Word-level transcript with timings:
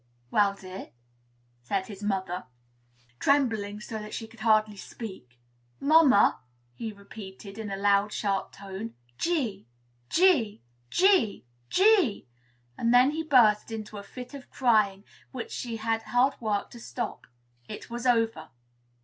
"Well, 0.31 0.55
dear?" 0.55 0.89
said 1.61 1.85
his 1.85 2.01
mother, 2.01 2.45
trembling 3.19 3.79
so 3.81 3.99
that 3.99 4.15
she 4.15 4.25
could 4.25 4.39
hardly 4.39 4.75
speak. 4.75 5.37
"Mamma," 5.79 6.39
he 6.73 6.91
repeated, 6.91 7.59
in 7.59 7.69
a 7.69 7.77
loud, 7.77 8.11
sharp 8.11 8.51
tone, 8.51 8.95
"G! 9.19 9.67
G! 10.09 10.63
G! 10.89 11.45
G!" 11.69 12.27
And 12.79 12.91
then 12.91 13.11
he 13.11 13.21
burst 13.21 13.69
into 13.71 13.99
a 13.99 14.03
fit 14.03 14.33
of 14.33 14.49
crying, 14.49 15.03
which 15.31 15.51
she 15.51 15.77
had 15.77 16.01
hard 16.01 16.33
work 16.41 16.71
to 16.71 16.79
stop. 16.79 17.27
It 17.69 17.91
was 17.91 18.07
over. 18.07 18.49